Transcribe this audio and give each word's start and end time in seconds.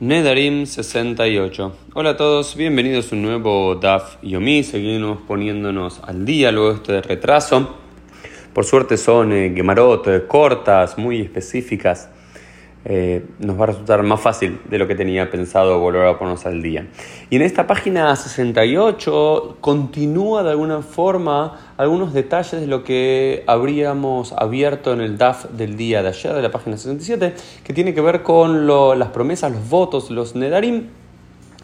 Nedarim 0.00 0.64
68. 0.64 1.76
Hola 1.94 2.10
a 2.10 2.16
todos, 2.16 2.54
bienvenidos 2.54 3.10
a 3.10 3.16
un 3.16 3.22
nuevo 3.22 3.74
DAF 3.74 4.22
Yomi. 4.22 4.62
Seguimos 4.62 5.18
poniéndonos 5.26 6.00
al 6.04 6.24
día 6.24 6.52
luego 6.52 6.68
de 6.68 6.76
este 6.76 7.02
retraso. 7.02 7.74
Por 8.52 8.64
suerte 8.64 8.96
son 8.96 9.32
eh, 9.32 9.52
eh, 9.52 10.24
cortas, 10.28 10.98
muy 10.98 11.20
específicas. 11.20 12.10
Eh, 12.90 13.22
nos 13.38 13.60
va 13.60 13.64
a 13.64 13.66
resultar 13.66 14.02
más 14.02 14.18
fácil 14.18 14.60
de 14.70 14.78
lo 14.78 14.88
que 14.88 14.94
tenía 14.94 15.30
pensado 15.30 15.78
volver 15.78 16.06
a 16.06 16.18
ponernos 16.18 16.46
al 16.46 16.62
día. 16.62 16.88
Y 17.28 17.36
en 17.36 17.42
esta 17.42 17.66
página 17.66 18.16
68 18.16 19.58
continúa 19.60 20.42
de 20.42 20.50
alguna 20.52 20.80
forma 20.80 21.74
algunos 21.76 22.14
detalles 22.14 22.62
de 22.62 22.66
lo 22.66 22.84
que 22.84 23.44
habríamos 23.46 24.32
abierto 24.32 24.94
en 24.94 25.02
el 25.02 25.18
DAF 25.18 25.50
del 25.50 25.76
día 25.76 26.02
de 26.02 26.08
ayer, 26.08 26.32
de 26.32 26.40
la 26.40 26.50
página 26.50 26.78
67, 26.78 27.34
que 27.62 27.74
tiene 27.74 27.92
que 27.92 28.00
ver 28.00 28.22
con 28.22 28.66
las 28.98 29.08
promesas, 29.10 29.52
los 29.52 29.68
votos, 29.68 30.10
los 30.10 30.34
nedarim 30.34 30.88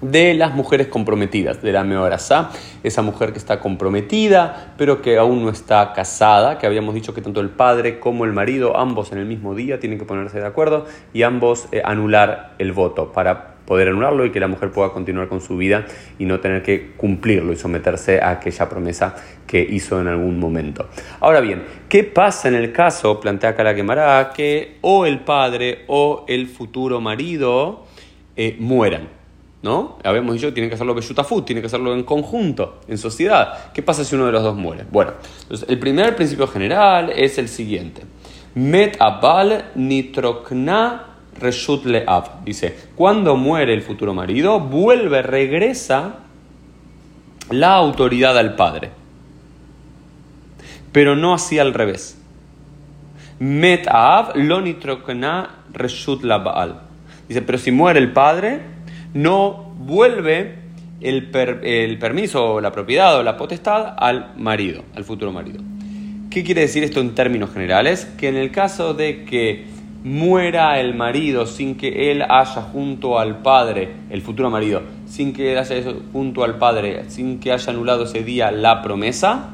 de 0.00 0.34
las 0.34 0.54
mujeres 0.54 0.86
comprometidas, 0.88 1.62
de 1.62 1.72
la 1.72 1.84
Meorasá, 1.84 2.50
esa 2.82 3.02
mujer 3.02 3.32
que 3.32 3.38
está 3.38 3.60
comprometida, 3.60 4.74
pero 4.76 5.02
que 5.02 5.18
aún 5.18 5.42
no 5.42 5.50
está 5.50 5.92
casada, 5.92 6.58
que 6.58 6.66
habíamos 6.66 6.94
dicho 6.94 7.14
que 7.14 7.20
tanto 7.20 7.40
el 7.40 7.50
padre 7.50 7.98
como 7.98 8.24
el 8.24 8.32
marido, 8.32 8.76
ambos 8.76 9.12
en 9.12 9.18
el 9.18 9.26
mismo 9.26 9.54
día, 9.54 9.80
tienen 9.80 9.98
que 9.98 10.04
ponerse 10.04 10.38
de 10.38 10.46
acuerdo 10.46 10.86
y 11.12 11.22
ambos 11.22 11.68
eh, 11.72 11.82
anular 11.84 12.54
el 12.58 12.72
voto 12.72 13.12
para 13.12 13.58
poder 13.68 13.88
anularlo 13.88 14.24
y 14.24 14.30
que 14.30 14.40
la 14.40 14.48
mujer 14.48 14.70
pueda 14.70 14.90
continuar 14.94 15.28
con 15.28 15.42
su 15.42 15.58
vida 15.58 15.84
y 16.18 16.24
no 16.24 16.40
tener 16.40 16.62
que 16.62 16.92
cumplirlo 16.96 17.52
y 17.52 17.56
someterse 17.56 18.18
a 18.18 18.30
aquella 18.30 18.66
promesa 18.66 19.14
que 19.46 19.60
hizo 19.60 20.00
en 20.00 20.08
algún 20.08 20.40
momento. 20.40 20.88
Ahora 21.20 21.40
bien, 21.40 21.64
¿qué 21.86 22.02
pasa 22.02 22.48
en 22.48 22.54
el 22.54 22.72
caso, 22.72 23.20
plantea 23.20 23.50
acá 23.50 23.64
la 23.64 24.32
que 24.32 24.78
o 24.80 25.04
el 25.04 25.20
padre 25.20 25.84
o 25.86 26.24
el 26.28 26.46
futuro 26.46 27.02
marido 27.02 27.84
eh, 28.36 28.56
mueran? 28.58 29.17
¿No? 29.62 29.98
Habíamos 30.04 30.34
dicho 30.34 30.48
que 30.48 30.52
tiene 30.52 30.68
que 30.68 30.74
hacerlo 30.74 30.94
Beshutafut, 30.94 31.44
tiene 31.44 31.60
que 31.60 31.66
hacerlo 31.66 31.94
en 31.94 32.04
conjunto, 32.04 32.80
en 32.86 32.98
sociedad. 32.98 33.72
¿Qué 33.72 33.82
pasa 33.82 34.04
si 34.04 34.14
uno 34.14 34.26
de 34.26 34.32
los 34.32 34.42
dos 34.42 34.56
muere? 34.56 34.84
Bueno, 34.90 35.12
entonces 35.42 35.68
el 35.68 35.78
primer 35.78 36.14
principio 36.14 36.46
general 36.46 37.10
es 37.14 37.38
el 37.38 37.48
siguiente. 37.48 38.02
Met 38.54 38.96
abal 39.00 39.72
nitrokna 39.74 41.04
reshut 41.40 41.84
le'av. 41.84 42.44
Dice, 42.44 42.76
cuando 42.94 43.36
muere 43.36 43.74
el 43.74 43.82
futuro 43.82 44.14
marido, 44.14 44.60
vuelve, 44.60 45.22
regresa 45.22 46.16
la 47.50 47.74
autoridad 47.74 48.36
al 48.38 48.54
padre. 48.54 48.90
Pero 50.92 51.16
no 51.16 51.34
así 51.34 51.58
al 51.58 51.74
revés. 51.74 52.18
Met 53.40 53.86
ab 53.88 54.36
lo 54.36 54.60
nitrokna 54.60 55.64
reshut 55.72 56.22
la 56.22 56.38
baal. 56.38 56.80
Dice, 57.28 57.42
pero 57.42 57.58
si 57.58 57.70
muere 57.70 58.00
el 58.00 58.12
padre, 58.12 58.77
no 59.14 59.72
vuelve 59.78 60.54
el, 61.00 61.98
permiso 61.98 62.54
o 62.54 62.60
la 62.60 62.72
propiedad 62.72 63.18
o 63.18 63.22
la 63.22 63.36
potestad 63.36 63.94
al 63.96 64.32
marido, 64.36 64.82
al 64.94 65.04
futuro 65.04 65.32
marido. 65.32 65.60
¿Qué 66.30 66.44
quiere 66.44 66.62
decir 66.62 66.84
esto 66.84 67.00
en 67.00 67.14
términos 67.14 67.50
generales? 67.52 68.06
Que 68.18 68.28
en 68.28 68.36
el 68.36 68.50
caso 68.50 68.94
de 68.94 69.24
que 69.24 69.66
muera 70.04 70.78
el 70.78 70.94
marido 70.94 71.46
sin 71.46 71.76
que 71.76 72.10
él 72.10 72.22
haya 72.22 72.62
junto 72.62 73.18
al 73.18 73.38
padre, 73.38 73.90
el 74.10 74.22
futuro 74.22 74.50
marido, 74.50 74.82
sin 75.06 75.32
que 75.32 75.52
él 75.52 75.58
haya 75.58 75.74
junto 76.12 76.44
al 76.44 76.58
padre, 76.58 77.04
sin 77.08 77.40
que 77.40 77.52
haya 77.52 77.72
anulado 77.72 78.04
ese 78.04 78.22
día 78.22 78.50
la 78.50 78.82
promesa 78.82 79.50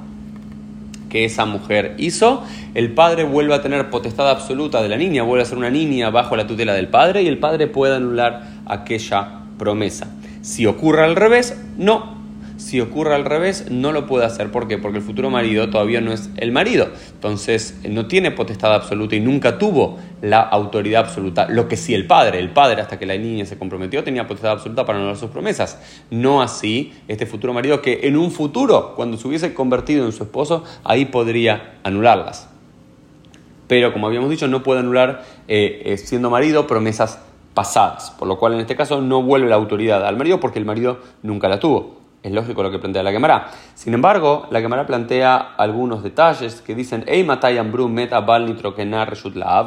que 1.08 1.25
esa 1.25 1.44
mujer 1.44 1.94
hizo, 1.98 2.42
el 2.75 2.92
padre 2.92 3.22
vuelve 3.22 3.55
a 3.55 3.62
tener 3.62 3.88
potestad 3.88 4.28
absoluta 4.28 4.82
de 4.82 4.88
la 4.88 4.97
niña, 4.97 5.22
vuelve 5.22 5.44
a 5.44 5.47
ser 5.47 5.58
una 5.58 5.70
niña 5.70 6.10
bajo 6.10 6.34
la 6.34 6.44
tutela 6.44 6.75
del 6.75 6.88
padre 6.88 7.22
y 7.22 7.28
el 7.28 7.38
padre 7.38 7.69
puede 7.69 7.94
anular 7.94 8.42
aquella 8.66 9.44
promesa. 9.58 10.08
Si 10.42 10.66
ocurre 10.66 11.05
al 11.05 11.16
revés, 11.16 11.56
no. 11.77 12.24
Si 12.56 12.80
ocurre 12.80 13.14
al 13.14 13.24
revés, 13.24 13.66
no 13.70 13.91
lo 13.91 14.06
puede 14.06 14.27
hacer. 14.27 14.52
¿Por 14.52 14.69
qué? 14.69 14.78
Porque 14.78 14.98
el 14.98 15.05
futuro 15.05 15.28
marido 15.28 15.70
todavía 15.70 16.00
no 16.00 16.12
es 16.12 16.30
el 16.36 16.53
marido. 16.53 16.88
Entonces, 17.12 17.81
no 17.88 18.06
tiene 18.06 18.31
potestad 18.31 18.72
absoluta 18.72 19.16
y 19.16 19.20
nunca 19.20 19.59
tuvo 19.59 19.98
la 20.22 20.41
autoridad 20.41 21.04
absoluta. 21.04 21.48
Lo 21.48 21.66
que 21.66 21.76
sí 21.76 21.94
el 21.94 22.06
padre. 22.06 22.38
El 22.38 22.50
padre, 22.50 22.81
hasta 22.81 22.97
que 22.98 23.06
la 23.06 23.16
niña 23.16 23.44
se 23.44 23.59
comprometió, 23.59 24.04
tenía 24.04 24.28
potestad 24.28 24.53
absoluta 24.53 24.87
para 24.87 24.98
anular 24.98 25.16
sus 25.16 25.31
promesas. 25.31 25.81
No 26.10 26.43
así 26.43 26.93
este 27.09 27.26
futuro 27.26 27.53
marido 27.53 27.82
que 27.82 28.00
en 28.04 28.16
un 28.16 28.31
futuro, 28.31 28.94
cuando 28.94 29.16
se 29.16 29.26
hubiese 29.26 29.53
convertido 29.53 30.06
en 30.06 30.12
su 30.12 30.22
esposo, 30.22 30.62
ahí 30.84 31.06
podría 31.06 31.75
anularlas. 31.82 32.48
Pero, 33.66 33.93
como 33.93 34.06
habíamos 34.06 34.31
dicho, 34.31 34.47
no 34.47 34.62
puede 34.62 34.81
anular, 34.81 35.25
eh, 35.48 35.82
eh, 35.87 35.97
siendo 35.98 36.31
marido, 36.31 36.66
promesas 36.66 37.19
pasadas, 37.54 38.10
por 38.10 38.28
lo 38.28 38.38
cual 38.38 38.54
en 38.54 38.60
este 38.60 38.76
caso 38.76 39.00
no 39.00 39.22
vuelve 39.22 39.48
la 39.48 39.54
autoridad 39.54 40.04
al 40.04 40.16
marido 40.16 40.41
porque 40.41 40.59
el 40.59 40.65
marido 40.65 40.98
nunca 41.22 41.48
la 41.48 41.59
tuvo. 41.60 42.03
Es 42.22 42.32
lógico 42.32 42.62
lo 42.62 42.70
que 42.70 42.78
plantea 42.78 43.03
la 43.03 43.12
Gemara. 43.12 43.50
Sin 43.75 43.92
embargo, 43.92 44.47
la 44.50 44.62
Gemara 44.62 44.87
plantea 44.87 45.37
algunos 45.37 46.03
detalles 46.03 46.62
que 46.62 46.75
dicen, 46.75 47.04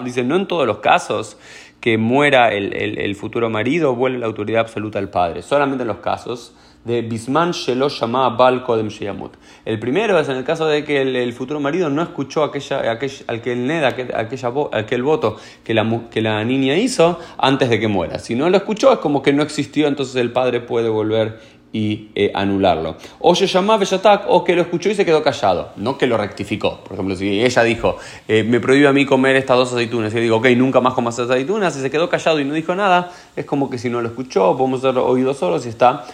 Dicen, 0.03 0.27
no 0.27 0.35
en 0.35 0.47
todos 0.47 0.65
los 0.65 0.79
casos 0.79 1.37
que 1.79 1.99
muera 1.99 2.51
el, 2.51 2.73
el 2.73 3.15
futuro 3.15 3.51
marido 3.51 3.93
vuelve 3.93 4.17
la 4.17 4.25
autoridad 4.25 4.61
absoluta 4.61 4.97
al 4.97 5.09
padre. 5.09 5.43
Solamente 5.43 5.83
en 5.83 5.87
los 5.87 5.97
casos 5.97 6.55
de 6.87 7.01
Bisman 7.01 7.51
Shelo 7.51 7.89
Shama 7.89 8.29
Bal 8.29 8.63
Kodem 8.63 8.87
Sheyamut. 8.87 9.33
El 9.65 9.77
primero 9.77 10.17
es 10.17 10.29
en 10.29 10.37
el 10.37 10.45
caso 10.45 10.65
de 10.65 10.85
que 10.85 11.01
el, 11.01 11.33
futuro 11.33 11.59
marido 11.59 11.89
no 11.89 12.01
escuchó 12.01 12.43
aquella, 12.43 12.89
aquel, 12.89 13.11
aquel 13.27 13.67
ned, 13.67 13.83
aquel, 13.83 14.15
aquella, 14.15 14.51
aquel 14.71 15.03
voto 15.03 15.37
que 15.63 15.73
la, 15.73 16.01
que 16.09 16.21
la 16.21 16.43
niña 16.45 16.75
hizo 16.77 17.19
antes 17.37 17.69
de 17.69 17.79
que 17.79 17.89
muera. 17.89 18.19
Si 18.19 18.33
no 18.35 18.49
lo 18.49 18.57
escuchó, 18.57 18.93
es 18.93 18.99
como 18.99 19.21
que 19.21 19.33
no 19.33 19.43
existió, 19.43 19.87
entonces 19.87 20.15
el 20.15 20.31
padre 20.31 20.61
puede 20.61 20.87
volver 20.87 21.57
y 21.73 22.09
eh, 22.15 22.31
anularlo. 22.33 22.95
O 23.19 23.35
se 23.35 23.45
llamaba 23.45 23.79
Bellatak 23.79 24.23
o 24.29 24.43
que 24.43 24.55
lo 24.55 24.61
escuchó 24.61 24.89
y 24.89 24.95
se 24.95 25.05
quedó 25.05 25.21
callado, 25.21 25.71
no 25.75 25.97
que 25.97 26.07
lo 26.07 26.17
rectificó. 26.17 26.79
Por 26.83 26.93
ejemplo, 26.93 27.15
si 27.17 27.41
ella 27.41 27.63
dijo, 27.63 27.97
eh, 28.29 28.43
me 28.43 28.61
prohíbe 28.61 28.87
a 28.87 28.93
mí 28.93 29.05
comer 29.05 29.35
estas 29.35 29.57
dos 29.57 29.73
aceitunas, 29.73 30.13
y 30.13 30.15
yo 30.15 30.21
digo, 30.21 30.37
ok, 30.37 30.47
nunca 30.55 30.79
más 30.79 30.93
comas 30.93 31.19
aceitunas, 31.19 31.75
y 31.77 31.81
se 31.81 31.91
quedó 31.91 32.09
callado 32.09 32.39
y 32.39 32.45
no 32.45 32.53
dijo 32.53 32.73
nada, 32.73 33.11
es 33.35 33.45
como 33.45 33.69
que 33.69 33.77
si 33.77 33.89
no 33.89 34.01
lo 34.01 34.07
escuchó, 34.07 34.55
podemos 34.55 34.81
ser 34.81 34.97
oídos 34.97 35.37
solos 35.37 35.65
y 35.65 35.69
está 35.69 36.05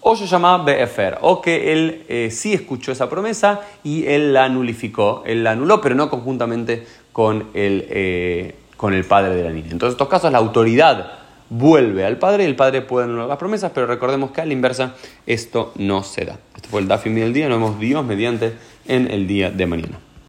o 0.00 0.16
se 0.16 0.26
llama 0.26 0.58
Be'efer, 0.58 1.18
o 1.20 1.40
que 1.40 1.72
él 1.72 2.04
eh, 2.08 2.30
sí 2.30 2.52
escuchó 2.52 2.92
esa 2.92 3.08
promesa 3.08 3.60
y 3.84 4.06
él 4.06 4.32
la 4.32 4.48
nulificó, 4.48 5.22
él 5.26 5.44
la 5.44 5.52
anuló, 5.52 5.80
pero 5.80 5.94
no 5.94 6.08
conjuntamente 6.08 6.86
con 7.12 7.48
el, 7.54 7.86
eh, 7.90 8.54
con 8.76 8.94
el 8.94 9.04
padre 9.04 9.34
de 9.34 9.44
la 9.44 9.50
niña. 9.50 9.68
Entonces, 9.72 9.92
en 9.92 9.94
estos 9.94 10.08
casos, 10.08 10.32
la 10.32 10.38
autoridad 10.38 11.12
vuelve 11.50 12.06
al 12.06 12.16
padre 12.18 12.44
y 12.44 12.46
el 12.46 12.56
padre 12.56 12.80
puede 12.80 13.04
anular 13.04 13.26
las 13.26 13.38
promesas, 13.38 13.72
pero 13.74 13.86
recordemos 13.86 14.30
que 14.30 14.40
a 14.40 14.46
la 14.46 14.52
inversa 14.52 14.94
esto 15.26 15.72
no 15.76 16.02
se 16.02 16.24
da. 16.24 16.38
Este 16.56 16.68
fue 16.68 16.80
el 16.80 16.88
Dafim 16.88 17.14
del 17.14 17.32
día, 17.32 17.48
nos 17.48 17.58
vemos 17.58 17.80
Dios 17.80 18.04
mediante 18.04 18.54
en 18.86 19.10
el 19.10 19.26
día 19.26 19.50
de 19.50 19.66
mañana. 19.66 20.09